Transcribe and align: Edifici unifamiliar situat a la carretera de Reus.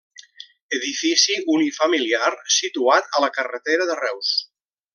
Edifici 0.77 1.35
unifamiliar 1.57 2.37
situat 2.57 3.13
a 3.19 3.23
la 3.25 3.31
carretera 3.37 3.87
de 3.91 3.99
Reus. 4.01 4.33